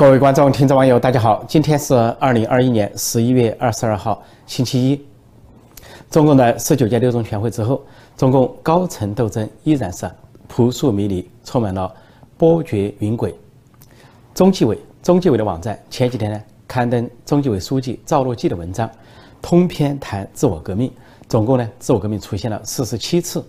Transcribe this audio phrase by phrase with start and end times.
[0.00, 1.44] 各位观众、听众、网友，大家好！
[1.46, 4.98] 今天是二零二一年十一月二十二号，星期一。
[6.10, 7.82] 中共的十九届六中全会之后，
[8.16, 10.10] 中共高层斗争依然是
[10.48, 11.94] 扑朔迷离，充满了
[12.38, 13.34] 波谲云诡。
[14.32, 18.90] 中纪委、中纪委的网站前几天呢，刊登中纪委书记赵乐际的文章，
[19.42, 20.90] 通篇谈自我革命，
[21.28, 23.44] 总共呢，自我革命出现了四十七次。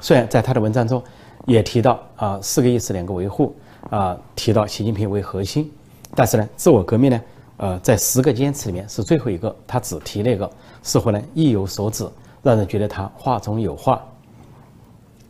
[0.00, 1.00] 虽然在他的文章中
[1.46, 3.54] 也提到啊，四个意识、两个维护
[3.88, 5.70] 啊，提到习近平为核心。
[6.14, 7.20] 但是呢，自我革命呢，
[7.56, 10.50] 呃，在十个坚持里面是最后一个，他只提那个，
[10.82, 12.06] 似乎呢意有所指，
[12.42, 14.02] 让人觉得他话中有话。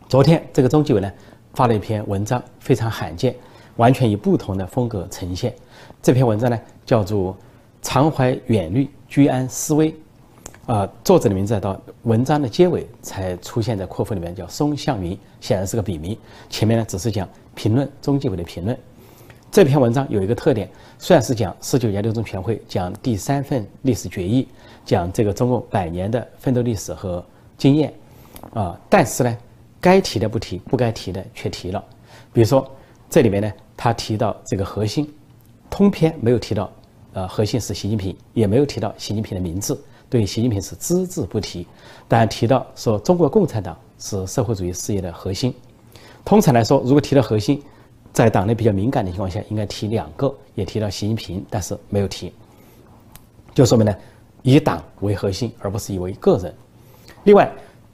[0.08, 1.10] 昨天这个中纪委呢
[1.54, 3.34] 发了一篇文章，非常罕见，
[3.76, 5.54] 完全以不同的风格呈现。
[6.02, 7.36] 这篇文章呢叫做
[7.80, 9.94] “常怀远虑，居安思危”，
[10.66, 16.18] 啊，作者的名字到文章的结尾才出现在括弧里面，叫松向云，显然是个笔名。
[16.50, 18.76] 前面呢只是讲评论中纪委的评论。
[19.52, 20.66] 这篇文章有一个特点，
[20.98, 24.48] 虽然是讲十九届六中全会，讲第三份历史决议，
[24.82, 27.22] 讲这个中共百年的奋斗历史和
[27.58, 27.92] 经验，
[28.54, 29.38] 啊，但是呢，
[29.78, 31.84] 该提的不提，不该提的却提了。
[32.32, 32.66] 比如说，
[33.10, 35.06] 这里面呢，他提到这个核心，
[35.68, 36.72] 通篇没有提到，
[37.12, 41.66] 呃，核心是习近平，也没有提到习近平的名字，对习近平是只字不提，
[42.08, 45.54] 但提到说中国共产党是社会主义事业的核心。
[46.24, 47.62] 通常来说，如果提到核心，
[48.12, 52.32] 在党内比较敏感的情况下，应该提两个，也提到习近平，但是没有提，
[53.54, 53.96] 就说明呢，
[54.42, 56.54] 以党为核心，而不是以为个人。
[57.24, 57.50] 另外，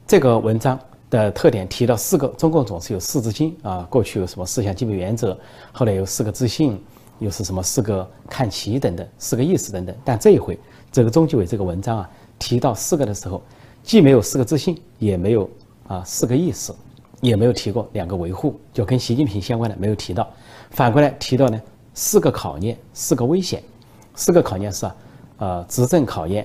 [0.06, 5.38] 这个文章的特点提到四个，中共总是有四字经啊，过去有什么四项基本原则，
[5.70, 6.82] 后来有四个自信，
[7.20, 9.94] 又是什么四个看齐等等，四个意思等等。
[10.04, 10.58] 但这一回，
[10.90, 12.10] 这个中纪委这个文章啊，
[12.40, 13.40] 提到四个的时候，
[13.84, 15.48] 既没有四个自信，也没有
[15.86, 16.74] 啊四个意思。
[17.20, 20.28] 也没有提过两个维护，就跟习近平相关的没有提到。
[20.70, 21.60] 反过来提到呢，
[21.94, 23.62] 四个考验，四个危险。
[24.14, 24.96] 四个考验是啊，
[25.38, 26.44] 呃，执政考验、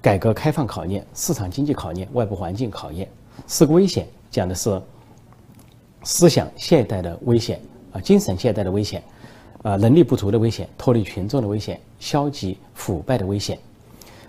[0.00, 3.08] 改革开放考验、市场经济考验、外部环境考验。
[3.46, 4.80] 四个危险讲的是
[6.04, 7.60] 思想懈怠的危险
[7.92, 9.02] 啊，精神懈怠的危险，
[9.62, 13.58] 啊，能力不足的危险，脱离群众的危险，消极腐败的危险。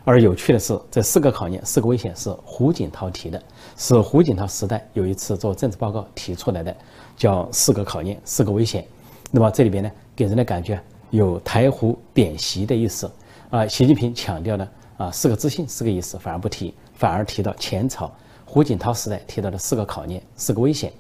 [0.04, 3.42] 而有趣的是，这四个考验、四个危险是胡锦涛提的，
[3.78, 6.76] 是胡锦涛时代有一次做政治报告提出来的，
[7.16, 8.84] 叫四个考验、四个危险。
[9.30, 13.10] 那么这里边呢，给人的感觉有台湖贬习的意思
[13.52, 13.68] 啊。
[13.68, 14.68] 习近平强调呢
[14.98, 18.12] 啊，四个自信、四个意思反而不提，反而提到前朝
[18.44, 20.92] 胡锦涛时代提到的四个考验、四个危险。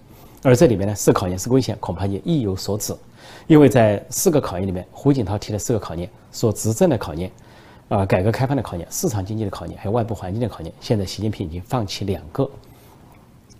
[0.43, 2.95] 而这里面呢，四个考验、四个危险恐怕也意有所指，
[3.47, 7.31] 因为在四个考验里面，胡锦涛提的四个考验，所执政的考验。
[7.91, 12.49] 啊，改革开放的考验、市场经济的考验，还有外部环境的考验，现在习近平已经放弃两个，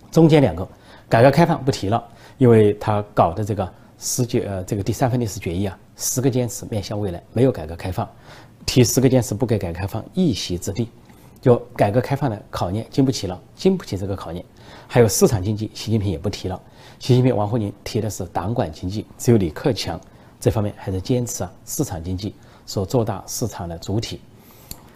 [0.10, 0.66] 中间两个，
[1.10, 2.02] 改革开放不提了，
[2.38, 3.70] 因为他搞的这个
[4.00, 8.10] 十九呃这个第三份历史决议啊，十个坚持面向未来，没有改革开放，
[8.66, 10.88] 提十个坚持不给改革开放一席之地，
[11.42, 14.42] 就改革开放的考验经不起了，经不起这个考验，
[14.88, 16.58] 还有市场经济，习近平也不提了，
[17.00, 20.00] 习近平、王沪宁提的是党管经济，只有李克强
[20.40, 22.34] 这方面还在坚持啊市场经济。
[22.72, 24.22] 所做大市场的主体，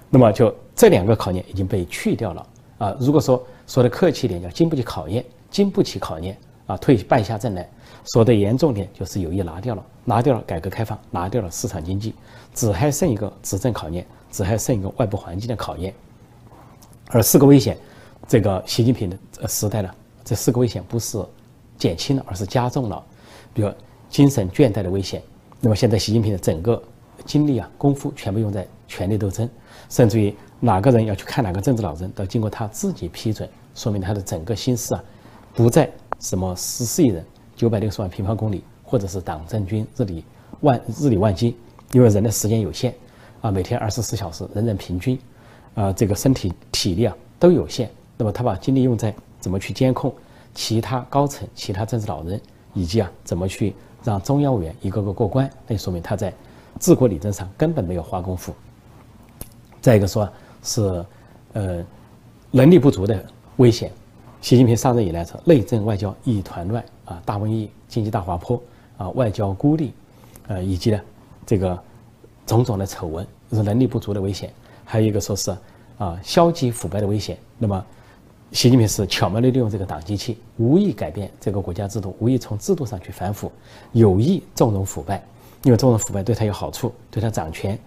[0.09, 2.47] 那么就这两个考验已经被去掉了
[2.77, 2.95] 啊。
[3.01, 6.37] 如果说说的客气一点，叫经不起考验，经不起考验
[6.67, 7.69] 啊，退败下阵来。
[8.05, 12.15] 说的严重点，就是有意拿掉了，拿掉了改革开放，拿掉了市场经济，
[12.53, 15.93] 只还剩一个执政考验，只还剩一个外部环境的考验。
[17.09, 17.77] 而四个危险，
[18.25, 19.89] 这个习近平的时代呢，
[20.23, 21.21] 这四个危险不是
[21.77, 23.03] 减轻了，而是加重了。
[23.53, 23.69] 比如
[24.09, 25.21] 精神倦怠的危险，
[25.59, 26.81] 那么现在习近平的整个。
[27.25, 29.49] 精力啊，功夫全部用在权力斗争，
[29.89, 35.03] 甚至于哪个人要去看哪个政治老人，都经过他自己批准，说明他的整个心思啊，
[35.53, 37.25] 不在什么十四亿人、
[37.55, 40.23] 九百六十万平方公里，或者是党政军日理
[40.61, 41.57] 万日理万机，
[41.91, 42.93] 因为人的时间有限
[43.41, 45.19] 啊，每天二十四小时，人人平均
[45.73, 50.13] 啊，这个身体体力啊都有限，那么他把精力用在怎么去监控
[50.53, 52.39] 其他高层、其他政治老人，
[52.73, 53.73] 以及啊怎么去
[54.03, 56.31] 让中央委员一个个过关，那就说明他在。
[56.79, 58.53] 治国理政上根本没有花功夫。
[59.81, 60.27] 再一个说，
[60.63, 61.05] 是，
[61.53, 61.83] 呃，
[62.51, 63.23] 能力不足的
[63.57, 63.91] 危险。
[64.41, 68.61] 习近平上任以来，是内政外交一团乱啊，大瘟疫、经济大滑坡
[68.97, 69.93] 啊，外交孤立，
[70.47, 71.01] 呃，以及呢，
[71.45, 71.79] 这个
[72.45, 74.51] 种种的丑闻，是能力不足的危险。
[74.83, 75.55] 还有一个说是
[75.97, 77.37] 啊，消极腐败的危险。
[77.57, 77.85] 那么，
[78.51, 83.51] 习近平是巧妙地利用这个党机器，无意改变这个国家制度，无意从制度上去反腐，
[83.93, 85.23] 有意纵容腐败。
[85.65, 87.77] 因为这种腐败对他有好处，对他掌权，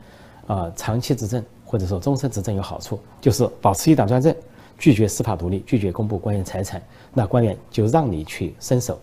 [0.49, 4.35] 啊，长期执政或者说终身执政有好处，就是保持一党专政，
[4.77, 6.83] 拒绝司法独立，拒绝公布官员财产，
[7.15, 8.99] 那官员就让你去伸手，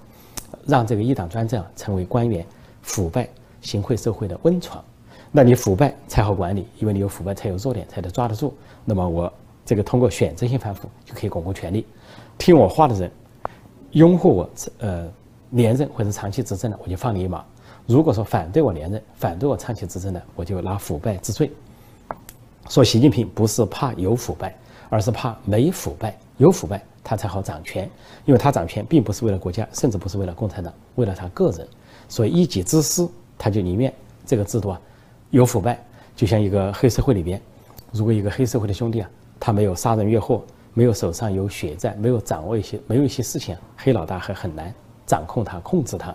[0.66, 2.46] 让这个一党专政成为官员
[2.82, 3.30] 腐败、
[3.62, 4.84] 行贿受贿的温床。
[5.32, 8.54] 那你腐败才好管理，因为你有腐败才有弱点，才能抓得住。
[8.84, 9.32] 那么我
[9.66, 11.88] 这个通过选择性反腐就可以巩固权力。
[12.38, 13.10] 听我话的人，
[13.92, 14.50] 拥护我
[14.80, 15.10] 呃
[15.52, 17.46] 连任或者长期执政的，我就放你一马。
[17.88, 21.52] 如果说反对我连任、反对我长期执政的，我就拿腐败治罪。
[22.68, 24.56] 说习近平不是怕有腐败，
[24.90, 26.18] 而是怕没腐败。
[26.38, 27.90] 有腐败他才好掌权，
[28.26, 31.68] 因为他掌权并不是为了国家，甚至不是为了共产党，为了他个人。
[32.10, 33.94] 所以一己之私，他就宁愿
[34.26, 34.82] 这个制度啊
[35.30, 35.80] 有腐败。
[36.16, 37.40] 就像一个黑社会里边，
[37.92, 39.10] 如果一个黑社会的兄弟啊，
[39.40, 40.44] 他没有杀人越货，
[40.74, 44.74] 没有手上有血债，没有掌握一些没有一些事情，黑老大还很难
[45.06, 46.14] 掌控他、控制他。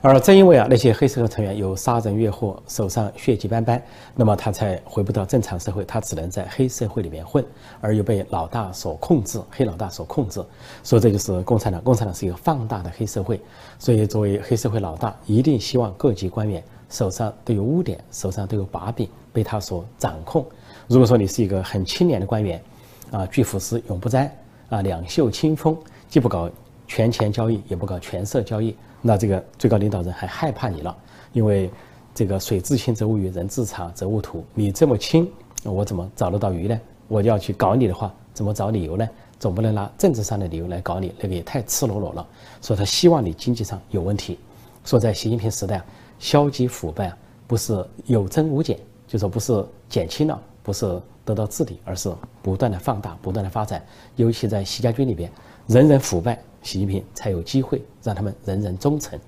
[0.00, 3.82] 而正因为啊那些黑社会成员有杀人越货，手上血迹斑斑，
[4.14, 7.44] 那么他才回不到正常社会，他只能在黑社会里面混，
[7.80, 10.44] 而又被老大所控制，黑老大所控制。
[10.82, 13.40] 所以这就是共产党，共产党是一个放大的黑社会。
[13.78, 20.44] 所以作为黑社会老大，一定希望各级官员手上都有污点，手上都有把柄，被他所掌控。
[20.88, 22.62] 如果说你是一个很清廉的官员，
[23.10, 24.30] 啊，拒腐蚀，永不沾，
[24.68, 25.76] 啊，两袖清风，
[26.08, 26.50] 既不搞
[26.94, 28.76] 权钱交易，也不搞权色交易。
[29.00, 30.94] 那这个最高领导人还害怕你了，
[31.32, 31.70] 因为
[32.14, 34.44] 这个水至清则无鱼，人至察则无徒。
[34.52, 35.26] 你这么清，
[35.64, 36.78] 我怎么找得到鱼呢？
[37.08, 39.08] 我要去搞你的话，怎么找理由呢？
[39.38, 42.26] 总不能拿政治上的理由来搞你，那个也太赤裸裸了。
[42.60, 44.38] 所以他希望你经济上有问题。
[44.84, 45.82] 说在习近平时代，
[46.18, 47.16] 消极腐败啊，
[47.46, 48.78] 不是有增无减，
[49.08, 52.12] 就说不是减轻了，不是得到治理，而是
[52.42, 53.82] 不断的放大，不断的发展。
[54.16, 55.32] 尤其在习家军里边，
[55.68, 56.38] 人人腐败。
[56.62, 59.18] 习近平才有机会让他们人人忠诚。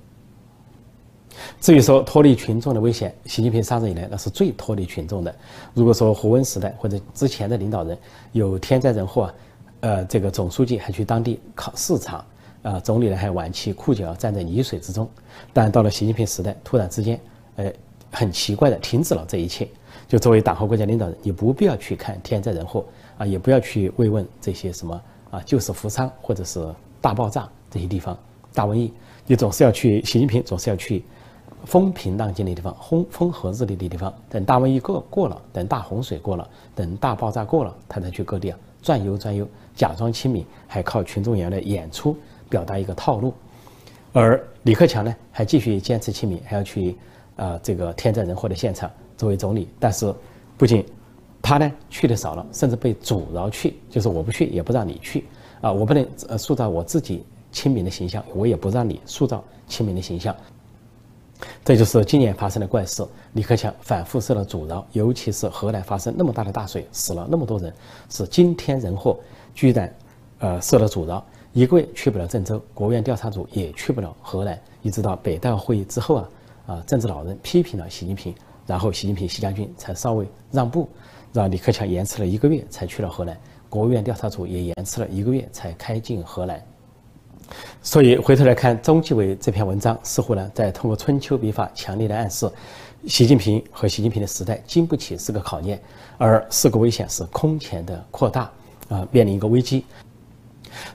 [1.60, 5.34] 至于说脱离群众的危险，习近平上任以来那是最脱离群众的。
[5.74, 7.98] 如果说胡温时代或者之前的领导人
[8.30, 9.34] 有天灾人祸啊，
[9.80, 12.24] 呃，这个总书记还去当地考视察，
[12.62, 15.10] 啊，总理呢还挽起裤脚站在泥水之中。
[15.52, 17.18] 但到了习近平时代，突然之间，
[17.56, 17.72] 呃，
[18.12, 19.68] 很奇怪的停止了这一切。
[20.06, 22.84] 就作为党和国家领导人，你不必要去看天灾人祸
[23.18, 25.02] 啊，也不要去慰问这些什么
[25.32, 26.64] 啊救死扶伤或者是。
[27.04, 28.16] 大爆炸这些地方，
[28.54, 28.90] 大瘟疫，
[29.26, 30.02] 你总是要去。
[30.06, 31.04] 习近平总是要去
[31.66, 34.10] 风平浪静的地方，风风和日丽的地方。
[34.30, 39.46] 等大瘟疫过过了，等大洪水过了，等大爆炸过了，他才去各地啊转悠转悠，
[39.76, 42.16] 假装亲民，还靠群众演员的演出
[42.48, 43.34] 表达一个套路。
[44.14, 46.96] 而李克强呢，还继续坚持亲民，还要去
[47.36, 49.68] 啊这个天灾人祸的现场作为总理。
[49.78, 50.10] 但是
[50.56, 50.82] 不仅
[51.44, 55.26] 他呢去的少了，甚至被阻挠去，就是我不去也不让你去。
[55.60, 60.34] 啊，我不能呃塑造我自己亲民的形象，我也不让你塑造亲民的形象。
[61.62, 63.06] 这就是今年发生的怪事。
[63.34, 67.70] 李克强反复受到阻挠，尤其是河南发生那么大的大水，死了那么多人，
[68.08, 69.18] 是惊天人祸，
[69.54, 69.94] 居然
[70.38, 76.28] 呃受到阻挠，一个月去不了郑州，国务院调查组也去不了河南，一直到北戴会议之后啊
[76.66, 78.34] 啊，政治老人批评了习近平，
[78.66, 80.88] 然后习近平、习将军才稍微让步，
[81.34, 83.36] 让李克强延迟了一个月才去了河南。
[83.68, 86.64] 国务院调查组也延迟了一个月才开进河南，
[87.82, 92.48] 所以回头来看中纪委这篇文章，似乎呢在通过春秋笔法强烈的暗示，
[93.08, 95.82] 习近平和习近平的时代经不起四个考验，
[96.18, 98.48] 而四个危险是空前的扩大
[98.88, 99.84] 啊，面临一个危机。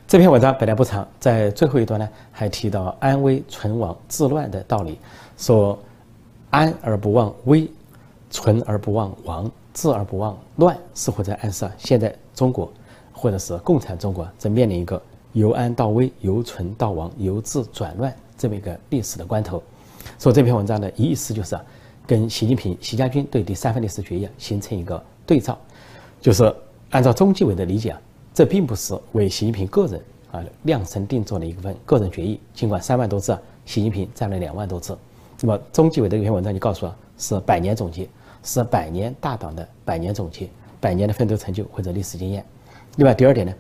[0.08, 4.98] 这篇文章本来不长，在最后一段呢还提到安危存亡治乱的道理，
[5.38, 5.78] 说
[6.50, 7.70] 安而不忘危，
[8.30, 9.52] 存而不忘亡。
[9.74, 12.72] 治而不忘乱，似乎在暗示，现在中国，
[13.14, 15.02] 或者是共产中国正面临一个
[15.34, 19.62] 由安到危、由存到亡、由治转乱这么一个历史的关头。
[20.18, 21.58] 所以这篇文章的意思就是，
[22.08, 25.58] 跟习近平、习家军对第三份历史决议形成一个对照，
[26.20, 26.54] 就是
[26.90, 28.02] 按照中纪委的理解啊，
[28.34, 32.40] 这并不是为习近平个人啊量身定做的一份个人决议。
[32.54, 34.98] 尽管三万多字，习近平占了两万多字，
[35.42, 38.10] 那么中纪委的这篇文章就告诉啊，是百年总结。
[38.44, 42.44] 是百年大党的百年总结，百年的奋斗成就或者历史经验。
[42.96, 43.54] 另外，第二点呢，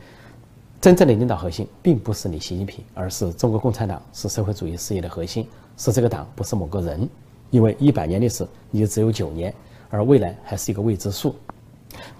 [0.81, 7.07] 真正的领导核心并不是你习近平，而是中国共产党，是社会主义事业的核心，是这个党，不是某个人。
[7.51, 9.53] 因为一百年历史你就只有九年，
[9.89, 11.35] 而未来还是一个未知数。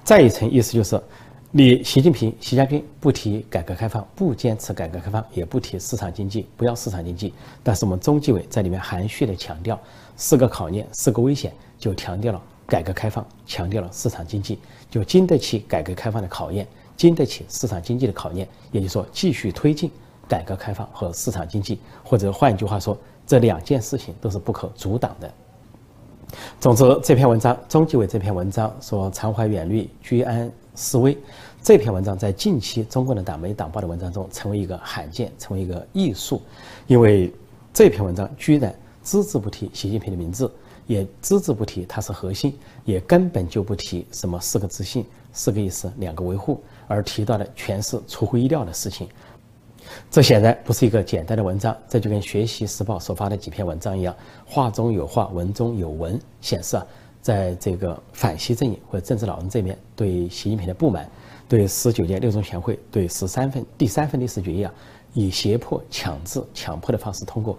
[0.04, 1.00] 再一层意思就是，
[1.52, 7.34] 你习近平、习家军不提改革开放，不坚持改革开放，也不提市场经济，不要市场经济。
[7.64, 9.80] 但是我们中纪委在里面含蓄的强调
[10.16, 11.54] 四个考验，四个危险。
[11.80, 14.60] 就强调了改革开放，强调了市场经济，
[14.92, 18.48] 就经得起改革开放的考验，经得起市场经济的考验。
[18.72, 19.90] 也就是说，继续推进
[20.28, 22.96] 改革开放和市场经济，或者换一句话说，
[23.26, 25.34] 这两件事情都是不可阻挡的。
[26.60, 31.18] 总之，这篇文章，中纪委这篇文章说“常怀远虑，居安思危”，
[31.64, 36.40] 这篇文章在近期中共的党媒党报的文章中成为一个罕见，成为一个艺术，
[36.86, 37.34] 因为
[37.74, 38.76] 这篇文章居然。
[39.02, 40.52] 只字不提习近平的名字，
[40.90, 49.08] 也只字不提它是核心，也根本就不提什么四个自信、四个意思、两个维护，而提到的全是出乎意料的事情。
[50.10, 54.16] 这显然不是一个简单的文章，这就跟《学习时报》所发的几篇文章一样，
[54.48, 56.84] 话中有话，文中有文，显示啊，
[57.22, 61.08] 在这个反西阵营或政治老人这边对习近平的不满，
[61.48, 64.74] 对十九届六中全会对十三份第三份历史决议啊，
[65.14, 67.56] 以胁迫、强制、强迫的方式通过，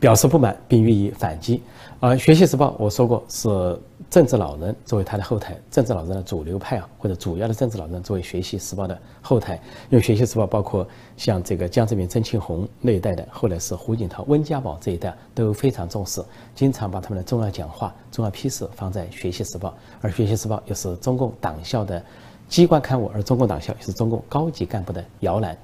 [0.00, 1.62] 表示不满并予以反击。
[1.98, 3.78] 而《学习时报》我说过是。
[4.08, 9.60] 政治老人作为他的后台，政治老人的主流派啊，或者主要的政治老人作为《学习时报》的后台，
[9.90, 10.86] 因为《学习时报》包括
[11.16, 16.22] 像这个江泽民、曾庆红那一代的，后来是胡锦涛、温家宝这一代都非常重视，
[16.54, 22.00] 经常把他们的重要讲话、重要批示放在《学习时报》，而《学习时报》又是中共党校的
[22.48, 25.58] 机关刊物，而中共党校又是中共高级干部的摇篮。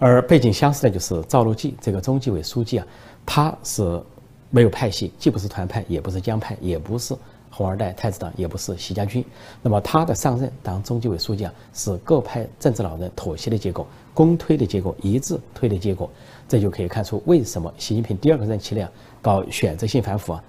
[0.00, 2.86] 而背景相似的就是赵乐际这个中纪委书记啊，
[3.24, 4.02] 他是
[4.50, 7.16] 没有派系，既不是团派，也不是江派，也不是。
[7.48, 9.24] 红二代、太子党也不是习家军，
[9.62, 16.10] 那么他的上任当中纪委书记啊，是各派政治老人妥协的结果，公推的结果，一致推的结果，
[16.46, 18.86] 这就可以看出为什么习近平第二个任期呢
[19.22, 20.44] 搞选择性反腐啊，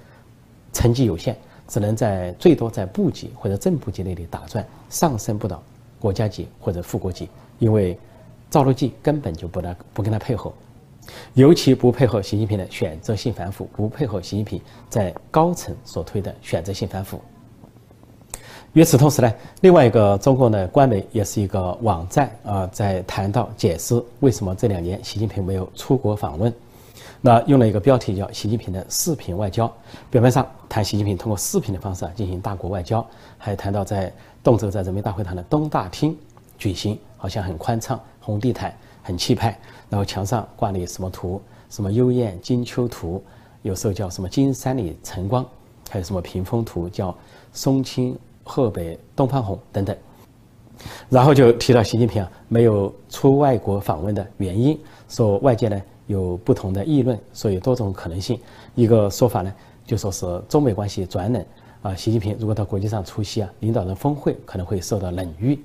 [0.73, 1.33] 成绩有限，
[1.65, 5.63] 只能在最多在部级或者正部级那里打转，上升不到
[5.99, 7.97] 国家级或者副国级，因为
[8.49, 10.51] 赵乐际根本就不来不跟他配合。
[11.33, 17.19] 尤其不配合习近平的选择性反腐，不配合习近平在高层所推的选择性反腐。
[18.73, 26.53] 与此同时呢，另外一个中国的官媒也是一个网站啊，在谈到解释为什么这两年习近平没有出国访问，
[27.21, 29.71] 那用了一个标题叫“习近平的视频外交”。
[30.11, 33.03] 表面上谈习近平通过视频的方式啊进行大国外交，
[33.37, 36.15] 还谈到在动辄在人民大会堂的东大厅
[36.59, 38.75] 举行，好像很宽敞，红地毯。
[39.07, 39.57] 很气派，
[39.89, 41.41] 然后墙上挂了什么图？
[41.69, 43.23] 什么幽燕金秋图，
[43.61, 45.45] 有时候叫什么金山里晨光，
[45.89, 47.15] 还有什么屏风图，叫
[47.53, 49.95] 松青鹤北东方红等等。
[51.09, 58.37] 然后就提到习近平啊没有出外国访问的原因，说外界呢有不同的议论，说有多种可能性。
[58.75, 59.53] 一个说法呢
[59.85, 61.45] 就说是中美关系转冷
[61.81, 65.57] 啊，习近平如果到国际上出席啊领导人峰会可能会受到冷遇。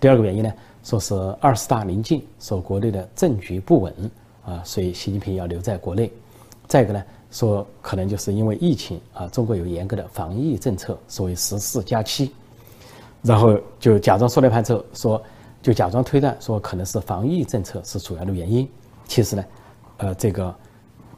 [0.00, 0.52] 第二个原因呢？
[0.82, 4.10] 说是二十大临近，说国内的政局不稳
[4.44, 6.12] 啊，所以习近平要留在国内。
[6.66, 12.32] 再一个呢，说可能就是因为疫情啊，中国有严格的防疫政策，所谓十四加七，
[13.22, 15.22] 然后就假装说了一盘之后，说
[15.62, 18.68] 就假装推断说可能是防疫政策是主要的原因。
[19.06, 19.44] 其实呢，
[19.98, 20.52] 呃，这个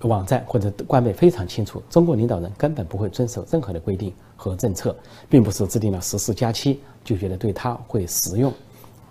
[0.00, 4.94] 网站或者官媒非常清楚，中国领导人根本不会遵守任何的规定和政策，
[5.30, 8.52] 并不是制定了十四加七就觉得对他会实用。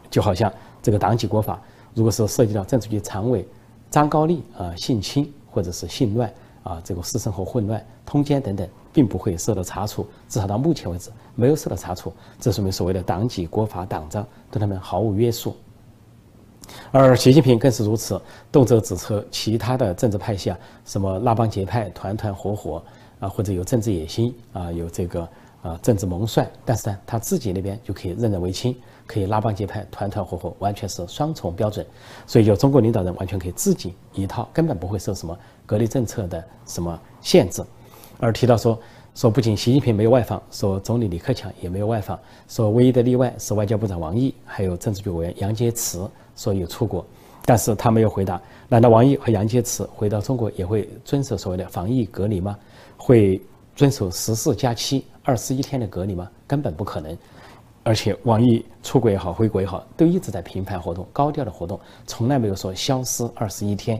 [0.10, 1.62] 就好像这个党纪国法，
[1.94, 3.48] 如果是涉及到政治局常委
[3.90, 6.34] 张高丽啊性侵或者是性乱
[6.64, 15.56] 啊这个私生活混乱、通奸等等，并不会受到查处，至少到目前为止没有受到查处，这说明所谓的党纪国法党章对他们毫无约束。
[16.92, 18.20] 而习近平更是如此，
[18.52, 22.82] 动辄指责其他的政治派系啊，什么拉帮结派、团团伙伙
[23.20, 25.28] 啊，或者有政治野心啊，有这个
[25.64, 28.76] 啊政治谋算，但是呢，他自己那边就可以任人唯亲。
[29.06, 31.86] 可以拉帮结派、团团伙伙，完全是双重标准，
[32.26, 37.62] 所以就中国领导人完全可以自己一套，根本不会受什么隔离政策的什么限制。
[38.18, 38.80] 而提到说
[39.14, 42.18] 说，不仅习近平没有外访，说总理李克强也没有外访，
[42.48, 47.06] 说唯一的例外是外交部长王毅，还有政治局委员杨洁篪说有出国，
[47.44, 52.58] 但是他没有回答，难道王毅和杨洁篪回到中国也会遵守所谓的防疫隔离吗？
[52.96, 53.42] 会
[53.76, 56.30] 遵守十四加七二十一天的隔离吗？
[56.48, 57.18] 根本不可能。
[57.86, 61.78] 而且网易出国也好，回国也好，都一直在频繁活动、高调的活动，
[62.08, 64.00] 从来没有说消失二十一天。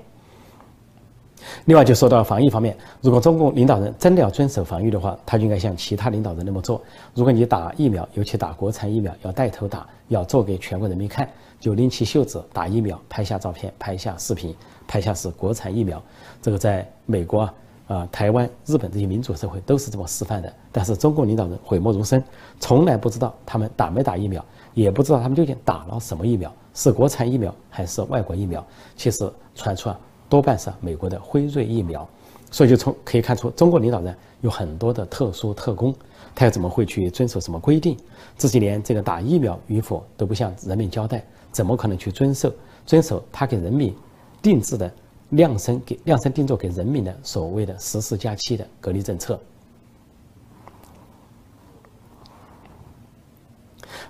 [1.66, 6.82] 另外，就说到防疫方面，如果中共领导人真的要遵守防疫的话，他就应该像其他领导人那么做。
[7.14, 14.56] 如果你打疫苗，尤其打国产疫苗，要带头打，要做给全国人民看，就拎起袖子打疫苗，拍下照片，拍下视频，
[14.88, 16.02] 拍下是国产疫苗。
[16.42, 17.54] 这个在美国啊。
[17.88, 22.24] 啊，台湾、日本这些民主社会都是这么示范的，但是中国领导人讳莫如深，
[22.60, 28.66] 从来不知道他们打没打疫苗，也不知道他们究竟打了什么疫苗，是国产疫苗还是外国疫苗。
[28.96, 30.00] 其实传出啊，
[30.30, 32.08] 多半是美国的辉瑞疫苗。
[32.52, 35.94] 所以就从可以看出，中国领导人有很多的特殊特工，
[36.36, 37.98] 他又怎么会去遵守什么规定？
[38.38, 42.54] 自己连这个打疫苗与否都不向人民交代，怎么可能去遵守
[42.86, 43.94] 遵守他给人民
[44.40, 44.92] 定制的？
[45.34, 49.40] 量身给量身定做给人民的所谓的十四加七的隔离政策，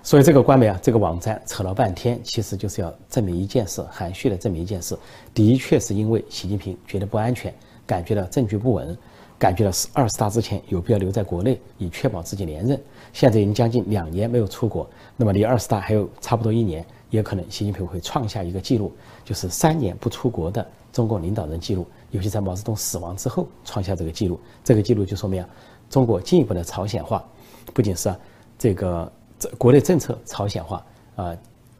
[0.02, 4.96] 所以这个官媒啊，这个网站扯了半天，其实就是要证明一件事，含蓄的证明一件事，
[5.32, 7.52] 的确是因为习近平觉得不安全，
[7.86, 8.96] 感觉到政局不稳，
[9.38, 12.78] 感觉到是二十大之前有必要留在国内，以确保自己连任。
[13.14, 16.84] 现在已经将近两年没有出国，那么离二十大还有差不多一年，
[17.14, 18.92] 也可能习近平会创下一个记录，
[19.24, 24.40] 就是三年不出国的中国领导人记录，尤其在毛泽东死亡之后创下这个记录。
[24.64, 25.48] 这个记录就说明啊，
[25.88, 27.24] 中国进一步的朝鲜化，
[27.72, 28.12] 不仅是
[28.58, 29.12] 这个
[29.56, 31.36] 国内政策朝鲜化啊，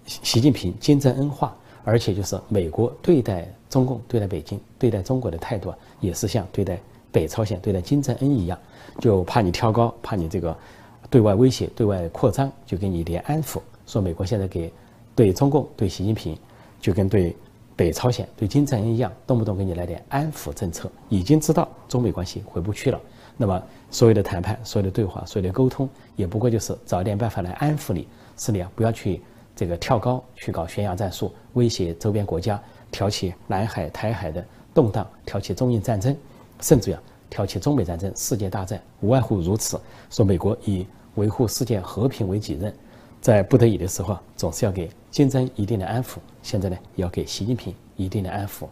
[0.07, 6.79] 习近平金正恩化，而且就是美国对待中共、对待北京、对待中国的态度，也是像对待
[7.11, 8.57] 北朝鲜、对待金正恩一样，
[9.01, 10.57] 就怕你挑高，怕你这个。
[11.11, 14.73] 对外威胁、对外扩张，就给你连安抚，说美国现在给
[15.15, 16.37] 对中共、对习近平，
[16.81, 17.35] 就跟对
[17.77, 20.91] 北朝鲜、对金正恩一样，动不动给你来点安抚政策。
[21.09, 23.01] 已经知道中美关系回不去了，
[23.37, 28.07] 那么所有的谈判、所有的对话、所有的沟通，也不过就是找一点办法来安抚你，
[28.37, 29.21] 是你啊，不要去
[29.55, 34.45] 这个跳高，去搞悬崖战术，威胁周边国家，挑起南海、台海的
[34.75, 36.17] 动荡，挑起中印战争，
[36.61, 39.81] 甚至啊，挑起中美战争、世界大战，无外乎如此。
[40.11, 42.75] 说美国以维护世界和平为己任，
[43.25, 46.17] 在不得已的时候，总是要给金正一定的安抚。
[46.43, 48.67] 现在呢，也要给习近平一定的安抚。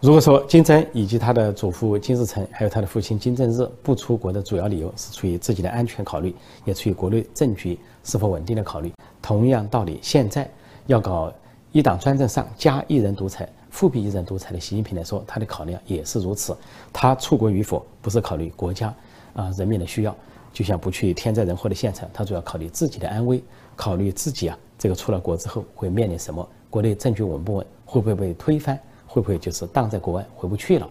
[0.00, 8.90] 如果说金正以及他的祖父金日成，还有他的父亲金正日不出国的主要理由是出于自己的安全考虑，也出于国内政局是否稳定的考虑。
[9.20, 10.50] 同样道理，现在
[10.86, 11.30] 要搞
[11.72, 16.56] 一党专政上加一人独裁、复辟一人独裁的习近平来说，他的考量也是如此。
[16.90, 18.94] 他出国与否，不是考虑国家
[19.34, 20.16] 啊人民的需要。
[20.52, 23.42] 就像不去天灾人祸的现场，他主要考虑自己的安危，
[23.74, 26.46] 考虑自己啊，这个出了国之后会面临什么？
[26.68, 27.66] 国内政局稳不稳？
[27.84, 28.78] 会不会被推翻？
[29.06, 30.88] 会不会就是荡在国外回不去了？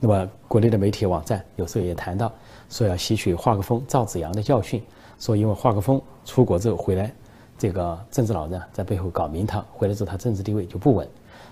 [0.00, 2.30] 那么国内的媒体网站有时候也谈到，
[2.68, 4.82] 说要吸取华国锋、赵紫阳的教训，
[5.18, 7.10] 说因为华国锋出国之后回来，
[7.56, 11.08] 这个政治老人在背后搞名堂，回来之后他政治地位就不稳。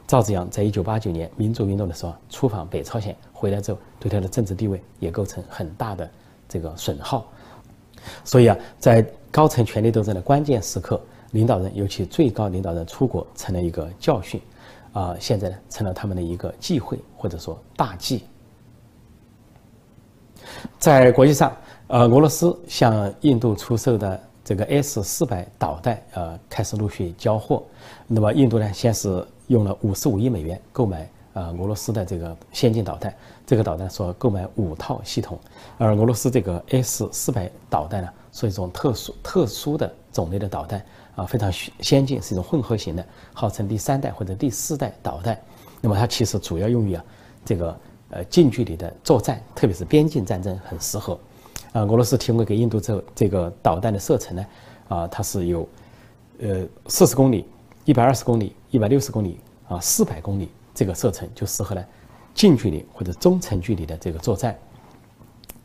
[0.06, 6.11] 赵紫阳在一九八九年民主运动的时候出访北朝鲜，回来之后对他的政治地位也构成很大的
[6.46, 7.26] 这个损耗。
[8.24, 14.40] 所以啊，在高层权力斗争的关键时刻，领导人尤其最高领导人出国成了一个教训，
[14.92, 18.24] 啊，现在呢成了他们的一个忌讳或者说大忌。
[20.78, 27.62] 在国际上，呃，俄罗斯向印度出售的这个 S 四百导弹，呃，开始陆续交货。
[28.06, 31.08] 那么印度呢，先是用了五十五亿美元购买。
[31.35, 33.14] 啊，俄罗斯的这个先进导弹，
[33.47, 35.38] 这个导弹说购买五套系统，
[35.79, 40.85] 而俄罗斯这个 S 四百导弹呢，是一种特殊特殊的种类的导弹
[41.16, 45.40] 啊，非常先进，是一种混合型的，号称第三代或者第四代导弹。
[45.81, 47.05] 那么它其实主要用于啊，
[47.47, 51.18] 这个呃近距离的作战，特别是边境战争很适合。
[51.73, 54.47] 啊，俄罗斯提供给印度这这个导弹的射程呢，
[54.88, 55.66] 啊，它是有
[56.40, 57.47] 呃四十公里、
[57.87, 60.51] 一百二十公里、一百六十公里啊、四百公里。
[60.74, 61.85] 这个射程就适合呢
[62.35, 64.58] 近距离或者中程距离的这个作战。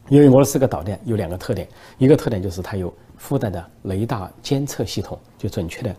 [0.09, 1.67] 因为俄罗斯个导弹有两个特点，
[1.97, 5.93] 一个特点就是它有附带的雷达监测系统，就准确的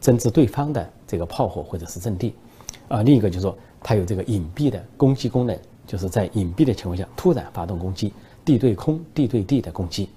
[0.00, 2.34] 侦知对方的这个炮火或者是阵地。
[2.88, 5.54] 啊，另一个就是说它有这个隐蔽的攻击功能，
[5.86, 8.12] 就是在隐蔽的情况下突然发动攻击，
[8.46, 10.08] 地对空、地对地的攻击。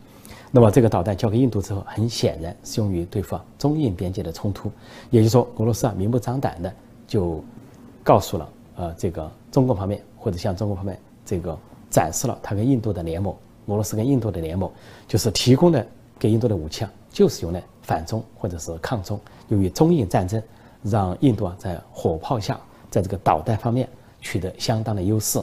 [0.50, 4.72] 那么这个导弹交给印度之后，很显然是用于对付中印边界的冲突。
[5.10, 6.74] 也就是说，俄罗斯啊明目张胆的
[7.08, 7.44] 就。
[8.04, 11.58] 告诉了呃这个中国方面，或者向中国方面这个
[11.90, 13.34] 展示了他跟印度的联盟，
[13.68, 14.70] 俄罗斯跟印度的联盟，
[15.08, 15.86] 就是提供的
[16.20, 19.20] 给印度的武器啊，就是用来反中或者是抗中。
[19.48, 20.42] 由于中印战争，
[20.84, 23.88] 让印度啊在火炮下，在这个导弹方面
[24.20, 25.42] 取得相当的优势。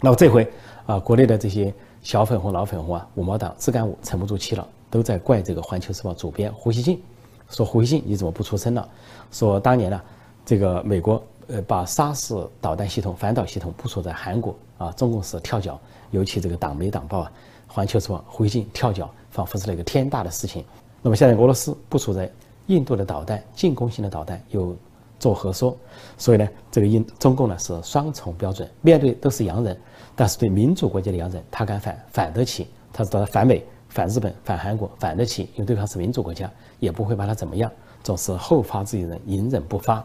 [0.00, 0.48] 那么这回
[0.86, 7.02] 啊，国内的这些小粉红、老粉红啊，五毛党、自干五沉不住气了，都在怪这个《环球时报》主编胡锡进，
[7.48, 8.88] 说胡锡进你怎么不出声了？
[9.32, 10.00] 说当年呢。
[10.46, 15.78] 这个美国呃把沙士导弹系统反导系统部署在韩国啊，中共是跳脚，
[16.12, 17.32] 尤其这个党媒党报啊，
[17.74, 20.64] 《环球时报》回敬跳脚，仿佛是那个天大的事情。
[21.02, 22.30] 那么现在俄罗斯部署在
[22.68, 24.76] 印度的导弹进攻性的导弹又
[25.18, 25.76] 做核说，
[26.16, 29.76] 所以呢，这个印中共呢是双重标准，面对都是洋人，
[30.14, 37.68] 但是对民主国家的洋人，他敢反反得起，他知道他反美、反日本、反韩国反得起，因为对方是民主国家，也不会把他怎么样，
[38.04, 40.04] 总是后发制人，隐忍不发。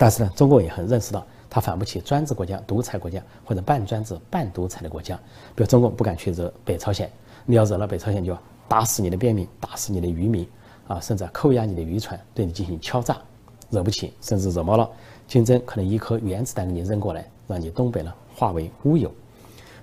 [0.00, 5.16] 但是呢，中国也很认识到，他反不起专制国家、独裁国家或者半专制、半独裁的国家。
[5.56, 7.10] 比如中国不敢去惹北朝鲜，
[7.44, 10.48] 你要惹了北朝鲜，就要打死你的便民，打死你的渔民，
[10.86, 13.18] 啊，甚至扣押你的渔船，对你进行敲诈，
[13.70, 14.88] 惹不起，甚至惹毛了，
[15.26, 19.12] 金正可能一颗原子弹给你扔过来，让你东北呢化为乌有。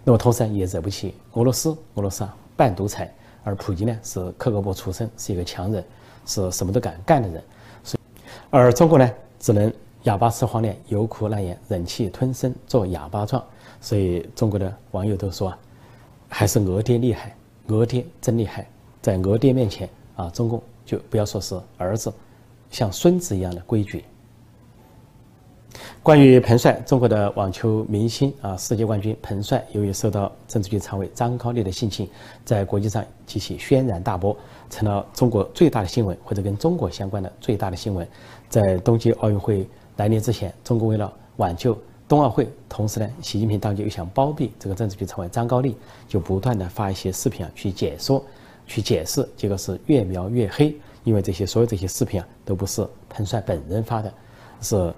[0.06, 5.84] 那么同时也惹不起俄罗斯，俄罗斯啊半独裁，而普京呢是克格勃出身，是一个强人，
[6.26, 7.44] 是什么都敢干的人，
[7.84, 9.70] 所以而中国呢只能。
[10.06, 13.44] 哑巴吃黄连，有苦难言，忍气吞声做哑巴状。
[13.82, 15.60] 所以中国的网友都说啊，
[16.30, 17.36] 还是俄爹厉害，
[17.68, 18.68] 俄爹真厉害。
[19.02, 22.12] 在俄爹面前啊，中共就不要说是儿子，
[22.70, 24.06] 像孙子一样的规矩。
[26.02, 32.08] 关于彭帅，中国的网球明星啊，世界冠军彭帅，由于受到政治局常委张高丽的性侵，
[32.46, 34.38] 在国际上激起轩然大波，
[34.70, 38.08] 成了中国最大的新闻，或者跟中国相关的最大的新闻。
[38.50, 41.78] 在冬季奥运会来临之前，中国为了挽救
[42.08, 45.76] 冬奥会，同时呢，习近平当局又想包庇这个政治局常委张高丽，
[46.08, 48.24] 就不断的发一些视频啊，去解说、
[48.66, 50.76] 去解释，结果是越描越黑。
[51.04, 54.14] 因为这些所有这些视频啊，都不是彭帅本人发的，
[54.62, 54.94] 是。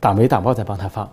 [0.00, 1.06] 打没打报在帮他发，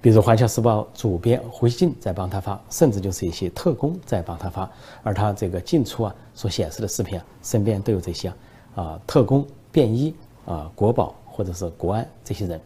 [0.00, 4.66] 比如《环球时报》主编胡锡进在帮他发，甚至就是一些特工在帮他发。
[5.02, 8.32] 而他这个进出啊所显示的视频啊，身边都有这些
[8.74, 10.14] 啊特工、便衣
[10.46, 12.60] 啊、国宝或者是国安这些人。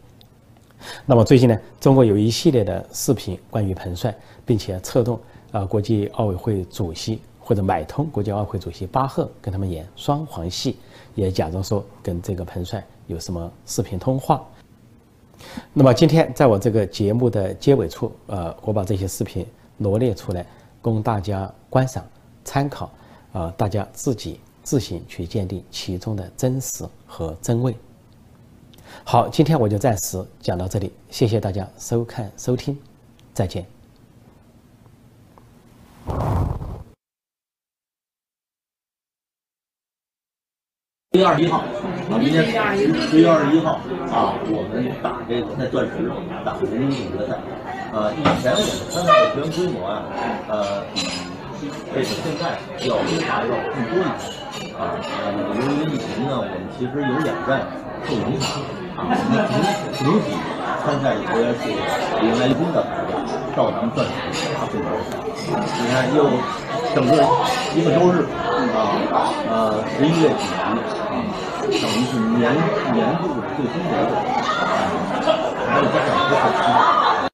[1.07, 5.19] 那么最近呢，中国有一系列的视频关于彭帅，并且策动
[5.51, 10.77] 啊国际奥委会主席或者买通国际奥委会主席巴赫跟他们演双簧戏，
[11.15, 14.45] 也假装说跟这个彭帅有什么视频通话。
[15.73, 19.45] 那么今天在我这个节目的结尾处，呃，我把这些视频
[19.79, 20.45] 罗列出来，
[20.81, 22.05] 供大家观赏、
[22.43, 22.91] 参考，
[23.33, 27.75] 啊，大家自己自行去鉴定其中的真实和真伪。
[29.09, 32.77] 好，今天我就暂时讲到这里，谢谢大家收看收听，
[33.33, 33.65] 再见。
[41.13, 43.79] 十月二十一号，啊，明天十月二十一号
[44.11, 46.11] 啊，我们打这个在钻石
[46.43, 47.39] 打人民总决赛。
[47.93, 50.03] 呃，以前我们参赛的球员规模啊，
[50.49, 50.99] 呃，比
[51.95, 54.35] 这个现在要大要更多一些。
[54.75, 57.63] 啊，呃，由于疫情呢，我们其实有两站
[58.03, 58.59] 受影响。
[58.97, 59.53] 啊，我们整
[59.93, 60.33] 整体
[60.83, 61.69] 参赛球员是
[62.19, 62.81] 李来军的
[63.55, 65.21] 到咱们钻石打总决赛。
[65.77, 66.25] 你看，又
[66.95, 67.13] 整个
[67.75, 68.25] 一个周日
[68.73, 68.75] 啊，
[69.49, 70.33] 呃，十一月底。
[71.69, 72.51] 等于是年
[72.93, 73.23] 年度
[73.55, 74.11] 最终结果，
[75.67, 77.26] 还有加上这个。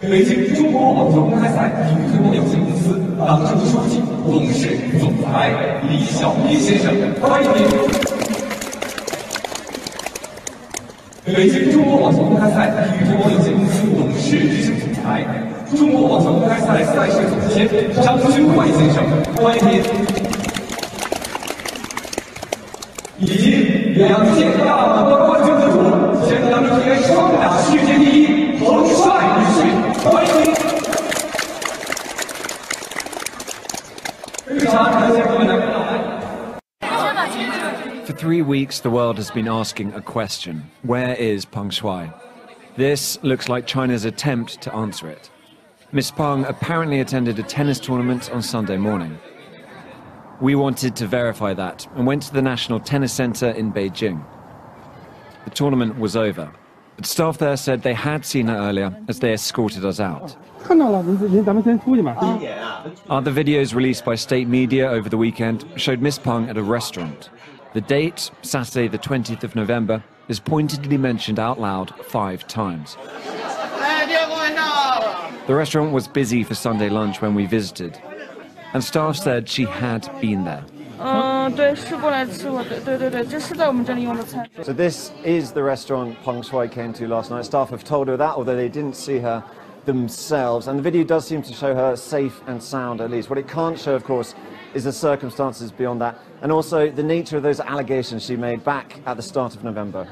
[0.00, 5.50] 北京中国网球公开赛体育推广有限公司党政书记、董事总裁
[5.90, 7.66] 李小斌先生，欢迎您。
[11.34, 15.26] 北京中国网球公开赛体育推广有限公司董事、执行总裁、
[15.76, 17.68] 中国网球公开赛赛事总监
[18.00, 19.02] 张军怀先生，
[19.42, 19.82] 欢迎您！
[23.18, 23.50] 以及
[23.96, 25.76] 两届大满贯冠军得主、
[26.24, 28.26] 前两天双打世界第一
[28.60, 29.17] 彭帅
[38.06, 42.14] For three weeks, the world has been asking a question Where is Peng Shuai?
[42.76, 45.30] This looks like China's attempt to answer it.
[45.92, 49.18] Miss Peng apparently attended a tennis tournament on Sunday morning.
[50.40, 54.24] We wanted to verify that and went to the National Tennis Center in Beijing.
[55.44, 56.50] The tournament was over,
[56.98, 60.36] but staff there said they had seen her earlier as they escorted us out.
[63.08, 67.30] Other videos released by state media over the weekend showed Miss Peng at a restaurant.
[67.72, 72.96] The date, Saturday the 20th of November, is pointedly mentioned out loud five times.
[75.46, 77.96] The restaurant was busy for Sunday lunch when we visited,
[78.74, 80.64] and staff said she had been there.
[84.64, 87.44] So this is the restaurant Peng Shuai came to last night.
[87.44, 89.44] Staff have told her that, although they didn't see her
[89.84, 90.66] themselves.
[90.66, 93.30] And the video does seem to show her safe and sound, at least.
[93.30, 94.34] What it can't show, of course,
[94.74, 99.00] is the circumstances beyond that, and also the nature of those allegations she made back
[99.06, 100.06] at the start of November.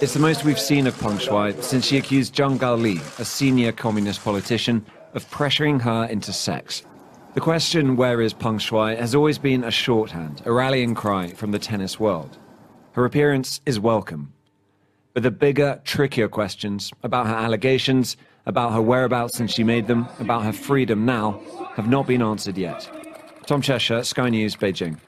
[0.00, 3.70] It's the most we've seen of Peng Shuai since she accused Zhang Gaoli, a senior
[3.70, 6.84] communist politician, of pressuring her into sex.
[7.32, 11.52] The question, where is Peng Shuai, has always been a shorthand, a rallying cry from
[11.52, 12.38] the tennis world.
[12.92, 14.32] Her appearance is welcome.
[15.14, 18.16] But the bigger, trickier questions about her allegations,
[18.46, 21.40] about her whereabouts since she made them, about her freedom now,
[21.76, 22.90] have not been answered yet.
[23.46, 24.98] Tom Cheshire, Sky News, Beijing.